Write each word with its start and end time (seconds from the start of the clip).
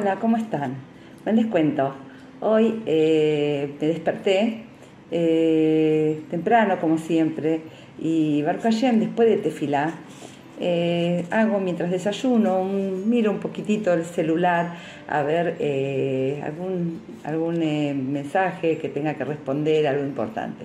Hola, 0.00 0.16
¿cómo 0.16 0.38
están? 0.38 0.76
Bueno, 1.24 1.42
les 1.42 1.50
cuento. 1.50 1.94
Hoy 2.40 2.80
eh, 2.86 3.74
me 3.78 3.86
desperté 3.86 4.62
eh, 5.10 6.22
temprano, 6.30 6.80
como 6.80 6.96
siempre, 6.96 7.60
y 7.98 8.40
Baruch 8.40 8.62
Hashem, 8.62 8.98
después 8.98 9.28
de 9.28 9.36
tefilá, 9.36 9.92
eh, 10.58 11.26
hago 11.30 11.60
mientras 11.60 11.90
desayuno, 11.90 12.64
miro 12.64 13.30
un 13.30 13.40
poquitito 13.40 13.92
el 13.92 14.06
celular 14.06 14.72
a 15.06 15.22
ver 15.22 15.58
algún, 16.44 17.02
algún 17.22 17.58
mensaje 18.10 18.78
que 18.78 18.88
tenga 18.88 19.12
que 19.12 19.26
responder, 19.26 19.86
algo 19.86 20.02
importante. 20.02 20.64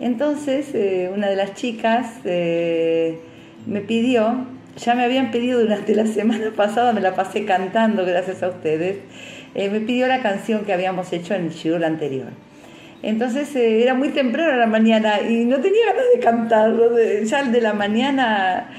Entonces, 0.00 0.68
una 1.14 1.28
de 1.28 1.36
las 1.36 1.52
chicas 1.52 2.20
me 2.24 3.80
pidió 3.86 4.55
ya 4.76 4.94
me 4.94 5.04
habían 5.04 5.30
pedido 5.30 5.60
durante 5.60 5.94
la 5.94 6.06
semana 6.06 6.50
pasada, 6.56 6.92
me 6.92 7.00
la 7.00 7.14
pasé 7.14 7.44
cantando 7.44 8.04
gracias 8.04 8.42
a 8.42 8.48
ustedes, 8.48 8.98
eh, 9.54 9.70
me 9.70 9.80
pidió 9.80 10.06
la 10.06 10.22
canción 10.22 10.64
que 10.64 10.72
habíamos 10.72 11.12
hecho 11.12 11.34
en 11.34 11.46
el 11.46 11.50
shiur 11.50 11.84
anterior. 11.84 12.28
Entonces 13.02 13.54
eh, 13.56 13.82
era 13.82 13.94
muy 13.94 14.08
temprano 14.10 14.56
la 14.56 14.66
mañana 14.66 15.20
y 15.20 15.44
no 15.44 15.58
tenía 15.60 15.86
ganas 15.86 16.04
de 16.14 16.20
cantarlo, 16.20 16.90
de, 16.90 17.24
ya 17.24 17.44
de 17.44 17.60
la 17.60 17.72
mañana, 17.72 18.70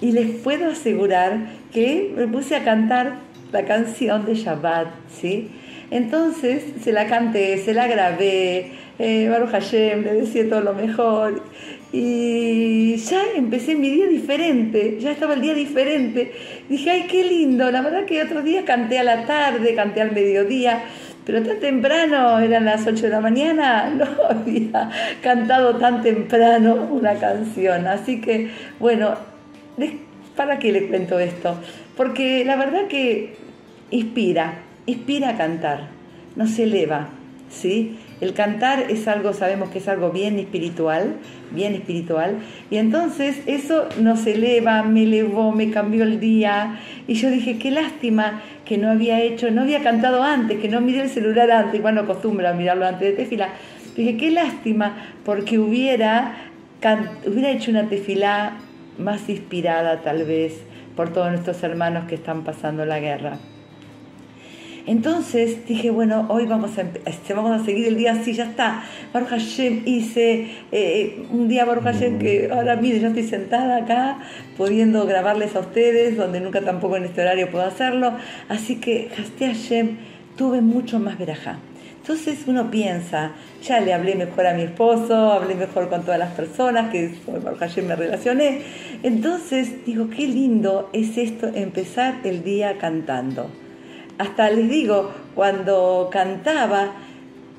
y 0.00 0.12
les 0.12 0.30
puedo 0.30 0.70
asegurar 0.70 1.38
que 1.72 2.12
me 2.16 2.26
puse 2.26 2.56
a 2.56 2.64
cantar 2.64 3.14
la 3.52 3.64
canción 3.64 4.26
de 4.26 4.34
Shabbat, 4.34 4.88
¿sí? 5.10 5.50
Entonces 5.90 6.64
se 6.82 6.92
la 6.92 7.06
canté, 7.06 7.58
se 7.58 7.74
la 7.74 7.86
grabé, 7.86 8.72
eh, 8.98 9.28
Baruch 9.28 9.50
Hashem, 9.50 10.02
le 10.02 10.14
decía 10.14 10.48
todo 10.48 10.60
lo 10.60 10.74
mejor. 10.74 11.42
Y 11.92 12.96
ya 12.96 13.22
empecé 13.36 13.74
mi 13.74 13.90
día 13.90 14.06
diferente, 14.06 14.98
ya 15.00 15.12
estaba 15.12 15.34
el 15.34 15.40
día 15.40 15.54
diferente. 15.54 16.32
Dije, 16.68 16.90
ay, 16.90 17.06
qué 17.08 17.24
lindo. 17.24 17.70
La 17.70 17.82
verdad 17.82 18.04
que 18.04 18.22
otro 18.22 18.42
día 18.42 18.64
canté 18.64 18.98
a 18.98 19.04
la 19.04 19.24
tarde, 19.26 19.74
canté 19.74 20.00
al 20.02 20.12
mediodía, 20.12 20.82
pero 21.24 21.42
tan 21.42 21.58
temprano, 21.60 22.38
eran 22.38 22.64
las 22.64 22.86
8 22.86 23.02
de 23.02 23.08
la 23.08 23.20
mañana, 23.20 23.90
no 23.96 24.06
había 24.28 24.90
cantado 25.22 25.76
tan 25.76 26.02
temprano 26.02 26.88
una 26.90 27.14
canción. 27.14 27.86
Así 27.86 28.20
que, 28.20 28.50
bueno, 28.80 29.14
¿para 30.36 30.58
qué 30.58 30.72
le 30.72 30.88
cuento 30.88 31.18
esto? 31.18 31.58
Porque 31.96 32.44
la 32.44 32.56
verdad 32.56 32.88
que 32.88 33.34
inspira, 33.90 34.65
inspira 34.86 35.30
a 35.30 35.36
cantar, 35.36 35.88
nos 36.36 36.58
eleva, 36.58 37.08
¿sí? 37.48 37.98
El 38.20 38.32
cantar 38.32 38.90
es 38.90 39.08
algo, 39.08 39.34
sabemos 39.34 39.68
que 39.70 39.78
es 39.78 39.88
algo 39.88 40.10
bien 40.10 40.38
espiritual, 40.38 41.16
bien 41.50 41.74
espiritual, 41.74 42.38
y 42.70 42.76
entonces 42.76 43.42
eso 43.46 43.88
nos 44.00 44.26
eleva, 44.26 44.82
me 44.82 45.02
elevó, 45.02 45.52
me 45.52 45.70
cambió 45.70 46.04
el 46.04 46.18
día, 46.18 46.80
y 47.06 47.14
yo 47.14 47.30
dije, 47.30 47.58
qué 47.58 47.70
lástima 47.70 48.42
que 48.64 48.78
no 48.78 48.90
había 48.90 49.20
hecho, 49.20 49.50
no 49.50 49.62
había 49.62 49.82
cantado 49.82 50.22
antes, 50.22 50.58
que 50.58 50.68
no 50.68 50.80
miré 50.80 51.02
el 51.02 51.10
celular 51.10 51.50
antes, 51.50 51.82
bueno, 51.82 52.02
acostumbro 52.02 52.48
a 52.48 52.52
mirarlo 52.52 52.86
antes 52.86 53.10
de 53.10 53.12
tefila, 53.12 53.50
dije, 53.96 54.16
qué 54.16 54.30
lástima, 54.30 54.96
porque 55.24 55.58
hubiera, 55.58 56.36
hubiera 57.26 57.50
hecho 57.50 57.70
una 57.70 57.88
tefilá 57.88 58.56
más 58.98 59.28
inspirada 59.28 60.00
tal 60.00 60.24
vez 60.24 60.62
por 60.94 61.12
todos 61.12 61.30
nuestros 61.30 61.62
hermanos 61.62 62.06
que 62.06 62.14
están 62.14 62.44
pasando 62.44 62.86
la 62.86 62.98
guerra. 62.98 63.38
Entonces 64.86 65.66
dije, 65.66 65.90
bueno, 65.90 66.26
hoy 66.28 66.46
vamos 66.46 66.78
a, 66.78 66.82
este, 67.06 67.34
vamos 67.34 67.60
a 67.60 67.64
seguir 67.64 67.88
el 67.88 67.96
día 67.96 68.12
así, 68.12 68.34
ya 68.34 68.44
está. 68.44 68.84
Baruch 69.12 69.30
Hashem 69.30 69.82
hice 69.84 70.46
eh, 70.70 71.26
un 71.32 71.48
día 71.48 71.64
Baruch 71.64 71.82
Hashem 71.82 72.20
que 72.20 72.48
ahora 72.52 72.76
mire, 72.76 73.00
yo 73.00 73.08
estoy 73.08 73.24
sentada 73.24 73.78
acá 73.78 74.18
pudiendo 74.56 75.04
grabarles 75.04 75.56
a 75.56 75.60
ustedes, 75.60 76.16
donde 76.16 76.38
nunca 76.38 76.60
tampoco 76.60 76.96
en 76.96 77.04
este 77.04 77.20
horario 77.20 77.50
puedo 77.50 77.64
hacerlo. 77.64 78.12
Así 78.48 78.76
que 78.76 79.10
Hashem 79.16 79.54
Hashem 79.54 79.96
tuve 80.36 80.60
mucho 80.60 81.00
más 81.00 81.18
verajá. 81.18 81.58
Entonces 82.00 82.44
uno 82.46 82.70
piensa, 82.70 83.32
ya 83.64 83.80
le 83.80 83.92
hablé 83.92 84.14
mejor 84.14 84.46
a 84.46 84.54
mi 84.54 84.62
esposo, 84.62 85.32
hablé 85.32 85.56
mejor 85.56 85.88
con 85.88 86.02
todas 86.02 86.20
las 86.20 86.30
personas 86.34 86.92
que 86.92 87.12
Baruch 87.26 87.58
Hashem 87.58 87.88
me 87.88 87.96
relacioné. 87.96 88.60
Entonces 89.02 89.84
digo, 89.84 90.08
qué 90.10 90.28
lindo 90.28 90.90
es 90.92 91.18
esto, 91.18 91.48
empezar 91.48 92.20
el 92.22 92.44
día 92.44 92.78
cantando. 92.78 93.50
Hasta 94.18 94.50
les 94.50 94.68
digo, 94.68 95.10
cuando 95.34 96.08
cantaba, 96.10 96.92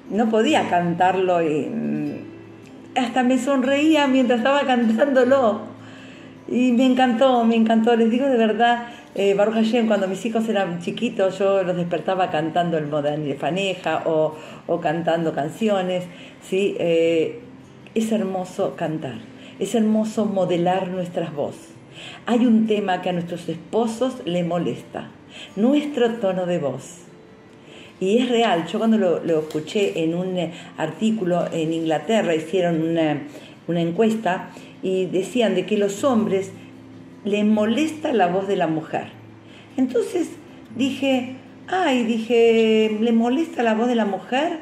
no 0.10 0.30
podía 0.30 0.70
cantarlo 0.70 1.42
y 1.42 1.68
mm, 1.68 2.98
hasta 2.98 3.24
me 3.24 3.38
sonreía 3.38 4.08
mientras 4.08 4.40
estaba 4.40 4.62
cantándolo. 4.66 5.62
Y 6.48 6.72
me 6.72 6.86
encantó, 6.86 7.44
me 7.44 7.56
encantó. 7.56 7.96
Les 7.96 8.10
digo 8.10 8.26
de 8.26 8.38
verdad, 8.38 8.88
eh, 9.14 9.34
Baruch 9.34 9.56
Hashem, 9.56 9.88
cuando 9.88 10.08
mis 10.08 10.26
hijos 10.26 10.48
eran 10.50 10.80
chiquitos, 10.80 11.38
yo 11.38 11.62
los 11.64 11.76
despertaba 11.76 12.32
cantando 12.32 12.78
el 12.78 12.88
Modern 12.88 13.26
de 13.26 13.36
Faneja 13.36 14.04
o, 14.06 14.36
o, 14.66 14.80
cantando 14.80 15.34
canciones. 15.34 16.06
¿sí? 16.42 16.76
Eh, 16.80 17.42
es 17.94 18.12
hermoso 18.12 18.76
cantar, 18.76 19.20
es 19.60 19.76
hermoso 19.76 20.26
modelar 20.26 20.88
nuestras 20.88 21.34
voces. 21.34 21.70
Hay 22.26 22.46
un 22.46 22.66
tema 22.68 23.02
que 23.02 23.10
a 23.10 23.14
nuestros 23.14 23.50
esposos 23.50 24.22
le 24.26 24.44
molesta 24.44 25.10
nuestro 25.56 26.12
tono 26.16 26.46
de 26.46 26.60
voz. 26.60 27.08
Y 28.00 28.20
es 28.20 28.30
real, 28.30 28.68
yo 28.68 28.78
cuando 28.78 28.98
lo, 28.98 29.40
escuché 29.40 30.04
en 30.04 30.14
un 30.14 30.38
eh, 30.38 30.54
artículo 30.78 31.48
en 31.52 31.74
Inglaterra, 31.74 32.36
hicieron 32.36 32.82
una, 32.82 33.24
una 33.68 33.82
encuesta 33.82 34.50
y 34.84 35.06
decían 35.06 35.56
de 35.56 35.66
que 35.66 35.78
los 35.78 36.04
hombres 36.04 36.52
les 37.26 37.44
molesta 37.44 38.14
la 38.14 38.28
voz 38.28 38.48
de 38.48 38.56
la 38.56 38.68
mujer. 38.68 39.08
Entonces 39.78 40.30
dije, 40.76 41.36
ay, 41.68 42.04
dije, 42.04 42.96
¿le 43.02 43.12
molesta 43.12 43.64
la 43.64 43.74
voz 43.74 43.88
de 43.88 43.96
la 43.96 44.06
mujer? 44.06 44.60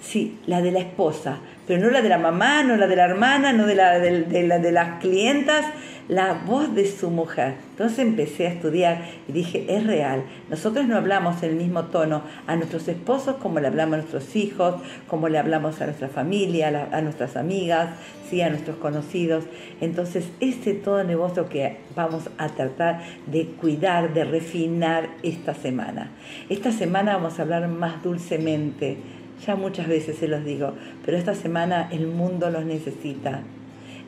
Sí, 0.00 0.38
la 0.46 0.60
de 0.60 0.72
la 0.72 0.80
esposa, 0.80 1.38
pero 1.66 1.82
no 1.82 1.90
la 1.90 2.02
de 2.02 2.08
la 2.08 2.18
mamá, 2.18 2.62
no 2.62 2.76
la 2.76 2.86
de 2.86 2.96
la 2.96 3.04
hermana, 3.04 3.52
no 3.52 3.66
de, 3.66 3.74
la, 3.74 3.98
de, 3.98 4.42
la, 4.46 4.58
de 4.58 4.72
las 4.72 5.00
clientas, 5.00 5.64
la 6.08 6.34
voz 6.34 6.74
de 6.74 6.86
su 6.86 7.10
mujer. 7.10 7.54
Entonces 7.70 8.00
empecé 8.00 8.46
a 8.46 8.50
estudiar 8.50 9.02
y 9.28 9.32
dije, 9.32 9.66
es 9.68 9.86
real, 9.86 10.24
nosotros 10.50 10.86
no 10.86 10.96
hablamos 10.96 11.42
en 11.42 11.50
el 11.50 11.56
mismo 11.56 11.84
tono 11.84 12.22
a 12.46 12.56
nuestros 12.56 12.88
esposos 12.88 13.36
como 13.36 13.60
le 13.60 13.68
hablamos 13.68 13.94
a 13.94 13.96
nuestros 13.98 14.34
hijos, 14.36 14.82
como 15.06 15.28
le 15.28 15.38
hablamos 15.38 15.80
a 15.80 15.86
nuestra 15.86 16.08
familia, 16.08 16.88
a, 16.92 17.00
nuestras 17.00 17.36
amigas, 17.36 17.90
¿sí? 18.28 18.42
a 18.42 18.50
nuestros 18.50 18.76
conocidos. 18.78 19.44
Entonces 19.80 20.26
ese 20.40 20.74
todo 20.74 21.04
negocio 21.04 21.48
que 21.48 21.78
vamos 21.94 22.24
a 22.38 22.48
tratar 22.48 23.02
de 23.26 23.46
cuidar, 23.46 24.12
de 24.12 24.24
refinar 24.24 25.08
esta 25.22 25.54
semana. 25.54 26.10
Esta 26.48 26.72
semana 26.72 27.14
vamos 27.16 27.38
a 27.38 27.42
hablar 27.42 27.68
más 27.68 28.02
dulcemente. 28.02 28.98
Ya 29.46 29.56
muchas 29.56 29.88
veces 29.88 30.18
se 30.18 30.28
los 30.28 30.44
digo, 30.44 30.74
pero 31.04 31.16
esta 31.16 31.34
semana 31.34 31.88
el 31.90 32.06
mundo 32.06 32.50
los 32.50 32.64
necesita. 32.64 33.42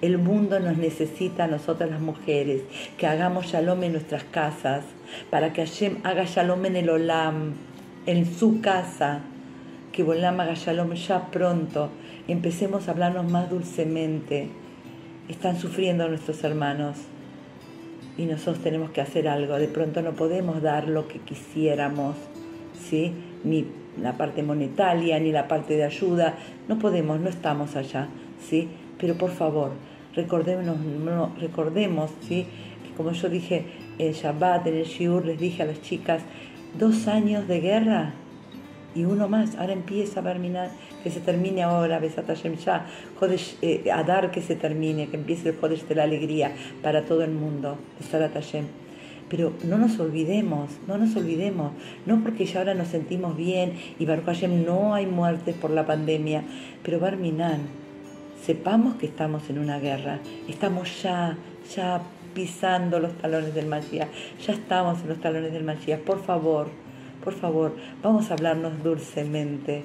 El 0.00 0.18
mundo 0.18 0.60
nos 0.60 0.76
necesita 0.76 1.44
a 1.44 1.48
nosotras 1.48 1.90
las 1.90 2.00
mujeres, 2.00 2.62
que 2.98 3.06
hagamos 3.06 3.46
shalom 3.46 3.82
en 3.84 3.92
nuestras 3.92 4.24
casas, 4.24 4.84
para 5.30 5.52
que 5.52 5.64
Hashem 5.64 5.98
haga 6.04 6.24
shalom 6.24 6.66
en 6.66 6.76
el 6.76 6.90
Olam, 6.90 7.54
en 8.06 8.26
su 8.26 8.60
casa, 8.60 9.20
que 9.92 10.02
Olam 10.02 10.40
haga 10.40 10.54
shalom 10.54 10.92
ya 10.94 11.30
pronto, 11.30 11.90
empecemos 12.28 12.88
a 12.88 12.90
hablarnos 12.90 13.30
más 13.30 13.48
dulcemente. 13.50 14.48
Están 15.28 15.58
sufriendo 15.58 16.06
nuestros 16.08 16.44
hermanos 16.44 16.98
y 18.16 18.26
nosotros 18.26 18.62
tenemos 18.62 18.90
que 18.90 19.00
hacer 19.00 19.28
algo. 19.28 19.56
De 19.58 19.68
pronto 19.68 20.02
no 20.02 20.12
podemos 20.12 20.62
dar 20.62 20.88
lo 20.88 21.08
que 21.08 21.18
quisiéramos, 21.20 22.16
Ni 23.44 23.66
la 24.00 24.16
parte 24.16 24.42
monetaria, 24.42 25.18
ni 25.18 25.32
la 25.32 25.48
parte 25.48 25.74
de 25.74 25.84
ayuda. 25.84 26.34
No 26.68 26.78
podemos, 26.78 27.20
no 27.20 27.28
estamos 27.28 27.76
allá, 27.76 28.08
¿sí? 28.40 28.68
Pero 28.98 29.14
por 29.14 29.30
favor, 29.30 29.72
recordemos, 30.14 30.76
recordemos 31.40 32.10
¿sí? 32.26 32.46
que 32.86 32.94
como 32.96 33.12
yo 33.12 33.28
dije 33.28 33.66
en 33.98 34.12
Shabbat, 34.12 34.66
en 34.66 34.76
el 34.76 34.84
Shiur, 34.84 35.24
les 35.24 35.38
dije 35.38 35.62
a 35.62 35.66
las 35.66 35.82
chicas, 35.82 36.22
dos 36.78 37.08
años 37.08 37.46
de 37.48 37.60
guerra 37.60 38.14
y 38.94 39.04
uno 39.04 39.28
más, 39.28 39.56
ahora 39.56 39.72
empieza 39.72 40.20
a 40.20 40.22
terminar, 40.22 40.70
que 41.02 41.10
se 41.10 41.20
termine 41.20 41.64
ahora, 41.64 41.98
Besat 41.98 42.26
Hashem 42.26 42.56
ya, 42.56 42.86
eh, 43.62 43.90
a 43.92 44.04
dar 44.04 44.30
que 44.30 44.40
se 44.40 44.54
termine, 44.54 45.08
que 45.08 45.16
empiece 45.16 45.48
el 45.48 45.56
Jodesh 45.56 45.84
de 45.86 45.96
la 45.96 46.04
alegría 46.04 46.52
para 46.82 47.02
todo 47.02 47.24
el 47.24 47.32
mundo. 47.32 47.76
Pero 49.28 49.52
no 49.64 49.78
nos 49.78 49.98
olvidemos, 49.98 50.70
no 50.86 50.98
nos 50.98 51.16
olvidemos, 51.16 51.72
no 52.06 52.22
porque 52.22 52.44
ya 52.44 52.60
ahora 52.60 52.74
nos 52.74 52.88
sentimos 52.88 53.36
bien 53.36 53.74
y 53.98 54.06
Baruch 54.06 54.26
Hashem 54.26 54.64
no 54.64 54.94
hay 54.94 55.06
muertes 55.06 55.54
por 55.54 55.70
la 55.70 55.86
pandemia, 55.86 56.44
pero 56.82 57.00
Barminan, 57.00 57.62
sepamos 58.44 58.96
que 58.96 59.06
estamos 59.06 59.48
en 59.48 59.58
una 59.58 59.78
guerra, 59.78 60.20
estamos 60.48 61.02
ya, 61.02 61.38
ya 61.74 62.02
pisando 62.34 63.00
los 63.00 63.16
talones 63.16 63.54
del 63.54 63.66
Mashiach, 63.66 64.08
ya 64.46 64.52
estamos 64.52 65.00
en 65.02 65.08
los 65.08 65.20
talones 65.20 65.52
del 65.52 65.64
Mashiach, 65.64 66.00
por 66.00 66.22
favor, 66.22 66.68
por 67.22 67.32
favor, 67.32 67.74
vamos 68.02 68.30
a 68.30 68.34
hablarnos 68.34 68.82
dulcemente. 68.82 69.82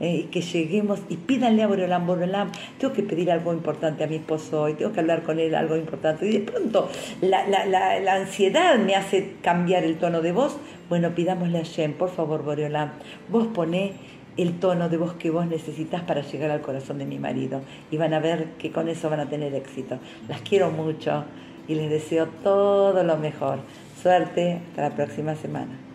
Eh, 0.00 0.28
que 0.30 0.40
lleguemos 0.40 1.00
y 1.08 1.16
pídanle 1.16 1.62
a 1.62 1.66
Boreolam, 1.68 2.06
Boreolam, 2.06 2.50
tengo 2.78 2.92
que 2.92 3.02
pedir 3.02 3.30
algo 3.30 3.52
importante 3.52 4.02
a 4.02 4.06
mi 4.06 4.16
esposo 4.16 4.62
hoy, 4.62 4.74
tengo 4.74 4.92
que 4.92 5.00
hablar 5.00 5.22
con 5.22 5.38
él 5.38 5.54
algo 5.54 5.76
importante. 5.76 6.26
Y 6.26 6.38
de 6.38 6.40
pronto 6.40 6.88
la, 7.20 7.46
la, 7.46 7.66
la, 7.66 8.00
la 8.00 8.14
ansiedad 8.14 8.78
me 8.78 8.96
hace 8.96 9.34
cambiar 9.42 9.84
el 9.84 9.96
tono 9.96 10.22
de 10.22 10.32
voz. 10.32 10.56
Bueno, 10.88 11.14
pidámosle 11.14 11.58
a 11.58 11.62
Shem, 11.62 11.92
por 11.92 12.08
favor, 12.10 12.42
Boreolam, 12.42 12.92
vos 13.28 13.46
poné 13.48 13.92
el 14.36 14.58
tono 14.58 14.88
de 14.88 14.96
voz 14.96 15.14
que 15.14 15.30
vos 15.30 15.46
necesitas 15.46 16.02
para 16.02 16.22
llegar 16.22 16.50
al 16.50 16.60
corazón 16.62 16.98
de 16.98 17.04
mi 17.04 17.18
marido. 17.18 17.60
Y 17.90 17.96
van 17.96 18.14
a 18.14 18.20
ver 18.20 18.52
que 18.58 18.70
con 18.72 18.88
eso 18.88 19.10
van 19.10 19.20
a 19.20 19.28
tener 19.28 19.54
éxito. 19.54 19.98
Las 20.28 20.40
quiero 20.40 20.70
mucho 20.70 21.24
y 21.68 21.74
les 21.74 21.90
deseo 21.90 22.26
todo 22.42 23.02
lo 23.02 23.16
mejor. 23.18 23.58
Suerte, 24.02 24.62
hasta 24.70 24.82
la 24.88 24.96
próxima 24.96 25.34
semana. 25.34 25.89